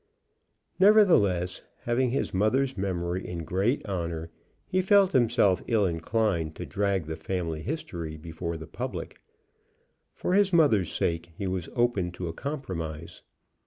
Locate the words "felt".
4.81-5.11